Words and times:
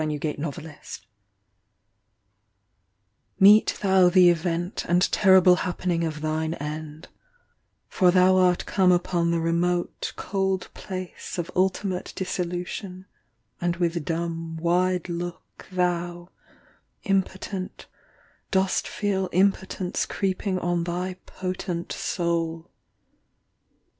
I905 0.01 0.35
26 0.37 0.37
JOHN 0.41 0.63
KEATS 0.63 1.01
Meet 3.39 3.77
thou 3.83 4.09
the 4.09 4.29
event 4.31 4.83
And 4.89 5.11
terrible 5.11 5.57
happening 5.57 6.03
of 6.05 6.21
Thine 6.21 6.55
end: 6.55 7.07
for 7.87 8.09
thou 8.09 8.37
art 8.37 8.65
come 8.65 8.91
Upon 8.91 9.29
the 9.29 9.39
remote, 9.39 10.13
cold 10.15 10.69
place 10.73 11.37
Of 11.37 11.51
ultimate 11.55 12.13
dissolution 12.15 13.05
and 13.61 13.75
With 13.75 14.03
dumb, 14.03 14.57
wide 14.57 15.07
look 15.07 15.67
Thou, 15.71 16.31
impotent, 17.03 17.85
dost 18.49 18.87
feel 18.87 19.29
Impotence 19.31 20.07
creeping 20.07 20.57
on 20.57 20.83
Thy 20.83 21.17
potent 21.27 21.91
soul. 21.91 22.71